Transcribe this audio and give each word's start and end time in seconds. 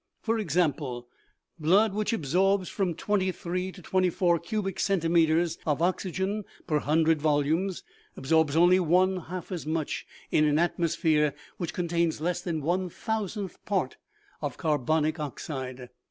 For 0.19 0.39
example: 0.39 1.07
blood 1.59 1.93
which 1.93 2.11
absorbs 2.11 2.69
from 2.69 2.95
twenty 2.95 3.31
three 3.31 3.71
to 3.71 3.83
twenty 3.83 4.09
four 4.09 4.39
cubic 4.39 4.79
centimeters 4.79 5.59
of 5.63 5.79
oxygen 5.79 6.43
per 6.65 6.79
hun 6.79 7.03
dred 7.03 7.21
volumes, 7.21 7.83
absorbs 8.17 8.55
only 8.55 8.79
one 8.79 9.17
half 9.17 9.51
as 9.51 9.67
much 9.67 10.07
in 10.31 10.45
an 10.45 10.55
atmos 10.55 10.97
phere 10.97 11.35
which 11.57 11.75
contains 11.75 12.19
less 12.19 12.41
than 12.41 12.63
one 12.63 12.89
thousandth 12.89 13.63
part 13.63 13.97
of 14.41 14.57
carbonic 14.57 15.19
oxide. 15.19 15.91